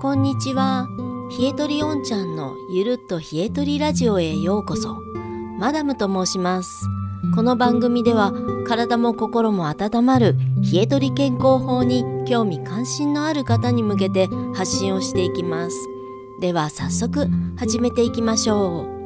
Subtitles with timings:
[0.00, 0.88] こんにちは。
[1.38, 5.02] 冷えとりおんちゃんのゆるっと冷えとりラジオへようこそ。
[5.58, 6.86] マダムと申します。
[7.34, 8.32] この番組では
[8.66, 10.38] 体も心も温まる
[10.72, 15.76] 冷えとり健康法に興味関心のある方に向けて発信をしていきます。
[16.40, 17.28] では早速
[17.58, 19.00] 始めていきましょう。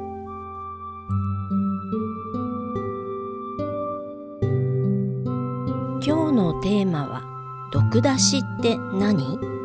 [6.07, 7.25] 今日のテーマは
[7.73, 9.64] 毒出しって何？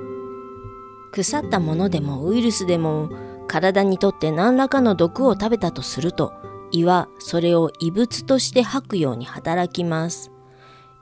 [1.11, 3.09] 腐ったものでもウイルスでも
[3.47, 6.33] 体にとって何らかの毒を食べたとすると
[6.71, 10.31] 胃はそれを異物として吐くように働きます。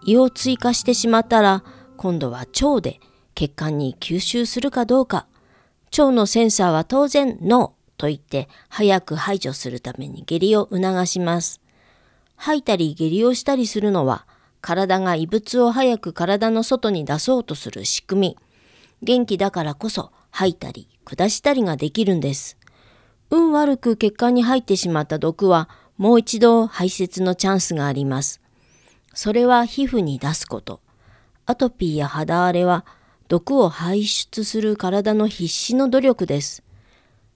[0.05, 1.63] 胃を追加してしまったら
[1.97, 2.99] 今度は腸で
[3.35, 5.27] 血管に吸収するかどうか。
[5.91, 11.61] 腸のセンサーは当然ノーと言って早く排除するために下痢を促します。
[12.35, 14.25] 吐いたり下痢をしたりするのは
[14.61, 18.38] 体が異物を早く体の外に出そうとする仕組み。
[19.01, 22.58] 元気だからこそ吐いたり下したりができるんです。
[23.30, 28.41] 運悪く血管に入ってしまった毒はもう一度排泄のチャンスがあります。
[29.13, 30.80] それは皮膚に出すこと。
[31.45, 32.85] アトピーや肌荒れは
[33.27, 36.63] 毒を排出する体の必死の努力です。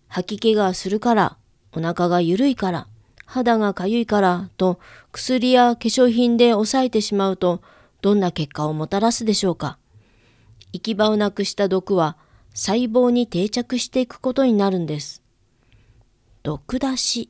[0.07, 1.37] 吐き気がするから、
[1.73, 2.87] お腹が緩いから、
[3.25, 4.79] 肌がかゆいからと
[5.11, 7.61] 薬や化粧品で抑えてしまうと
[8.01, 9.77] どんな結果をもたらすでしょうか？
[10.73, 12.17] 行き場をなくした毒は
[12.53, 15.21] 細胞に定着していくことになるんです。
[16.43, 17.29] 毒出し、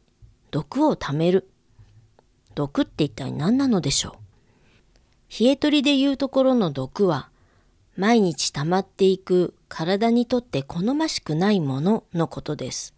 [0.52, 1.50] 毒を貯める。
[2.56, 4.18] 毒って一体何なのでしょ
[5.30, 5.44] う？
[5.44, 7.30] 冷え取りでいうところの毒は
[7.96, 12.94] 毎日溜まっていく体にとって好ましくないもののことです。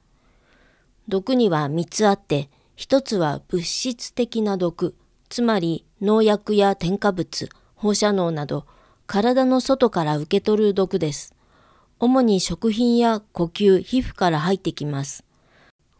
[1.07, 4.95] 毒には3つあって一つは物質的な毒、
[5.29, 8.65] つまり農薬や添加物、放射能など
[9.13, 11.35] 体の外から受け取る毒です。
[11.99, 15.23] 主に食品や呼吸、皮膚から入ってきます。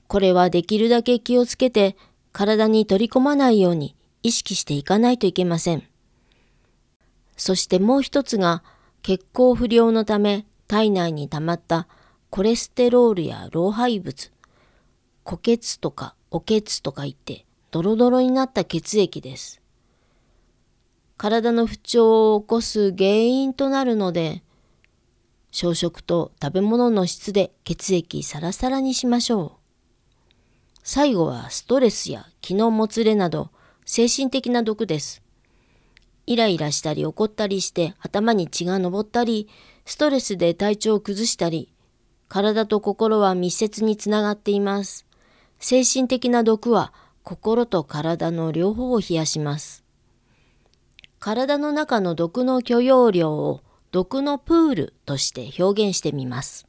[0.08, 1.95] これはできるだけ気をつけて
[2.32, 5.83] 体に取り込まないように意識していかないといけません。
[7.37, 8.64] そしてもう一つが
[9.04, 11.87] 血行不良のため体内に溜まった
[12.32, 14.32] コレステロールや老廃物、
[15.23, 19.62] 固血とかおけつとか言ってドロドロになった血液です。
[21.17, 24.43] 体の不調を起こす原因となるので、
[25.51, 29.51] 小食と食べ物の質で血液サラサラにしましょう。
[30.83, 33.51] 最後はストレスや気のもつれなど
[33.85, 35.21] 精神的な毒です。
[36.25, 39.47] イライラしたり怒ったりして頭に血が上ったり、
[39.85, 41.69] ストレスで体調を崩したり、
[42.30, 45.05] 体と心は密接につながっています。
[45.59, 46.93] 精神的な毒は
[47.23, 49.83] 心と体の両方を冷やします。
[51.26, 53.61] 体の中の毒の許容量を
[53.94, 56.67] 毒のプールとして表現してみます。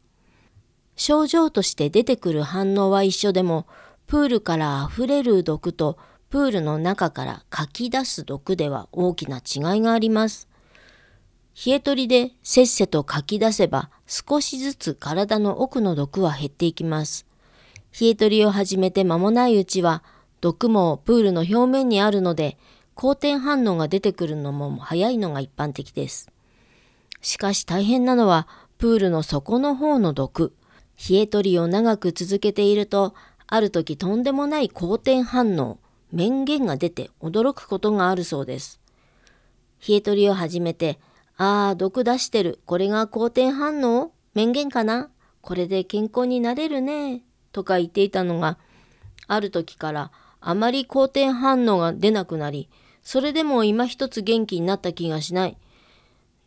[0.94, 3.66] 症状として出てくる反応は一緒でも、
[4.06, 5.98] プールから溢れる毒と
[6.30, 10.46] プールの中からかき出す毒では大きな違いがあります。
[11.66, 17.26] 冷え取りでせっせとかき出せば少しずつ体の奥の毒は減っていきます。
[18.00, 20.04] 冷え取りを始めて間もないうちは、
[20.40, 22.56] 毒もプールの表面にあるので、
[22.94, 26.30] 好転反応が出てくるのも早いのが一般的です。
[27.20, 28.46] しかし大変なのは、
[28.78, 30.52] プールの底の方の毒。
[31.08, 33.14] 冷え取りを長く続けていると、
[33.46, 35.78] ある時とんでもない好転反応、
[36.12, 38.80] 面言が出て驚くことがあるそうです。
[39.86, 41.00] 冷え取りを始めて、
[41.36, 42.60] ああ、毒出してる。
[42.64, 44.12] これが好転反応？
[44.34, 45.10] 面言かな？
[45.40, 47.22] これで健康になれるね。
[47.50, 48.56] とか言っていたのが、
[49.26, 52.68] ある時からあまり好転反応が出なくなり、
[53.04, 55.56] それでも今一つ元気になった気がしない。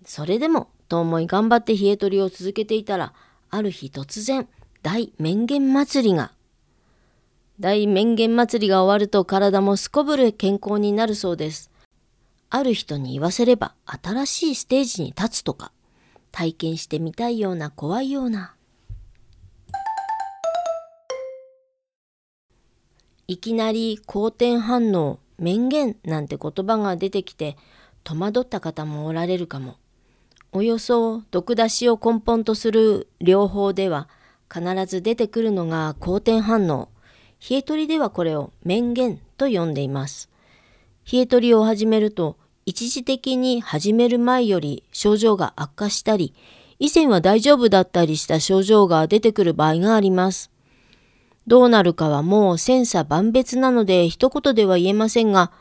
[0.06, 3.14] それでも、と思い頑張って冷え取りを続けていたら、
[3.50, 4.48] ある日突然、
[4.82, 6.32] 大面言祭りが。
[7.60, 11.72] 大面言祭りが終わると体もすこぶる健康になるそうです。
[12.50, 15.72] ある人に言わせれば新しいステージに立つとか、
[16.32, 18.56] 体験してみたいような怖いような。
[23.28, 27.58] いきなり好転反応、面言なんて言葉が出てきて
[28.04, 29.76] 戸惑った方もおられるかも。
[30.52, 34.08] およそ毒出しを根本とする療法では
[34.52, 36.90] 必ず出てくるのが好転反応。
[37.50, 40.30] 冷え取りではこれを面言と呼んでいます。
[41.12, 46.34] 冷え取りを始めると一時的に始める前より症状が悪化したり、
[46.80, 50.52] 以前は大丈夫だったりした症状が出てくる場合があります。
[51.48, 55.52] どうなるかはもう千差万別なので一言では言えませんが、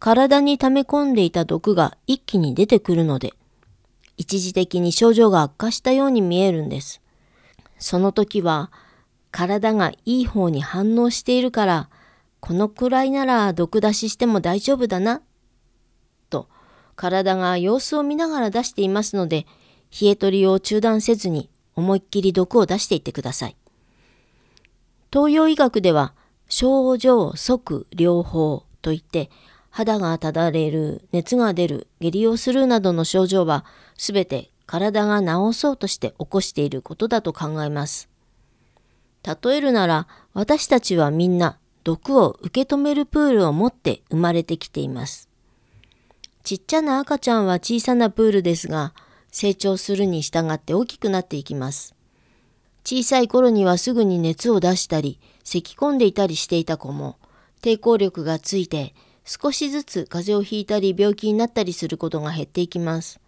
[0.00, 3.32] 体に溜め込んでいた毒が一気に出てくるので、
[4.16, 7.00] 一時的に症状が悪化したように見えるんです。
[7.78, 8.72] その時は
[9.30, 11.88] 体がいい方に反応しているから、
[12.40, 15.22] このくらいなら毒出ししても大丈夫だな、
[16.28, 16.48] と
[16.96, 19.46] 体が様子を見ながら出していますので、
[20.00, 23.56] 冷え取りを中断せずに思いっきり毒を出していってください。
[25.12, 26.14] 東洋医学では
[26.48, 29.30] 症状即療法といって
[29.70, 33.64] 肌がただれる、熱が出る、下痢をするなどの症状は
[33.98, 38.08] すべて体が治そうとして起こしていることだと考えます。
[39.22, 45.28] 例えるなら私たちはみんな毒を受け止めるプールを持って生まれてきています。
[46.42, 48.94] ちっちゃな赤ちゃんは小さなプールですが
[49.32, 51.95] 成長するに従って大きくなっていきます。
[52.88, 57.18] 小さい頃にはすぐに熱を出したり咳き込んでいたりしていた子も
[57.60, 58.94] 抵抗力がついて
[59.24, 63.18] 少しずつ風邪をひいたり病気になったりすることが減っていきます。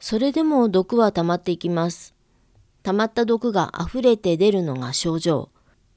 [0.00, 2.14] それでも毒は溜まっていきます。
[2.82, 5.50] 溜まった毒が溢れて出るのが症状。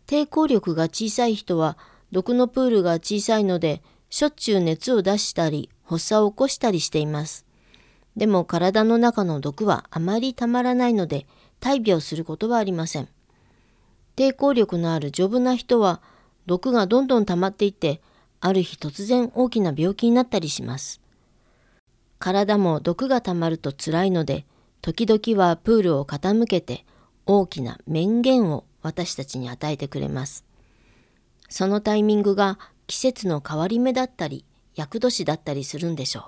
[0.06, 1.78] 抵抗力が小さい人は
[2.12, 7.46] 毒のプールが小さいのでしょっちゅう熱を出したり発作を起こしたりしています。
[8.18, 11.28] でも体の中の毒はあまりたまらないので
[11.60, 13.08] 大病することはありません。
[14.16, 16.02] 抵抗力のある丈夫な人は
[16.46, 18.02] 毒がどんどん溜まっていって
[18.40, 21.02] ある日突然大きな病気になったりします。
[22.20, 24.46] 体も毒が溜まると辛いので、
[24.82, 26.86] 時々はプールを傾けて
[27.26, 30.46] 大きな面言を私たちに与えてくれます。
[31.50, 32.58] そのタイミングが
[32.88, 34.46] 季節の変わり目だったり、
[34.76, 36.24] 厄年だったりするんでしょう。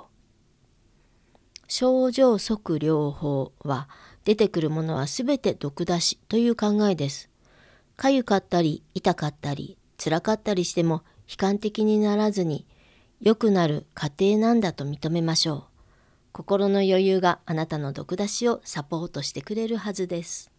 [1.68, 3.88] 症状即療法は
[4.30, 7.31] 出てくるものはすべて毒出しという考えです。
[7.98, 12.68] かゆかったり痛かったり辛かったりしても悲観的にならずに
[13.22, 15.64] 良くなる過程なんだと認めましょう。
[16.31, 20.52] 心の余裕があなたの毒出しをサポートしてくれるはずです。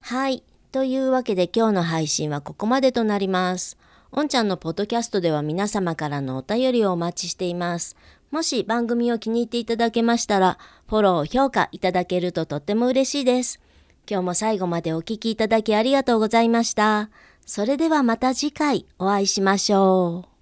[0.00, 0.42] はい。
[0.72, 3.76] というわけで今日の配信はここまでとなります。
[4.12, 7.96] おんちゃんのポッドキャストでは皆様からのお便りをお待ちしています。
[8.30, 10.58] もし番組を気に入っていただけましたら、
[10.88, 13.60] フォロー、評価いただけるととっても嬉しいです。
[14.08, 17.10] 今日も最後までお聴きいただきありがとうございました。
[17.44, 20.35] それではまた次回お会いしましょう。